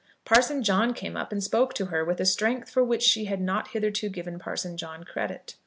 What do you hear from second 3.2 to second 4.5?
had not hitherto given